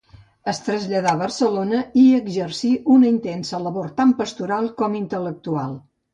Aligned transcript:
Es 0.51 0.59
traslladà 0.67 1.11
a 1.11 1.19
Barcelona 1.19 1.81
i 1.81 2.05
hi 2.05 2.15
exercí 2.21 2.73
una 2.95 3.09
intensa 3.11 3.61
labor 3.67 3.93
tant 4.01 4.17
pastoral 4.25 4.73
com 4.83 4.99
intel·lectual. 5.05 5.79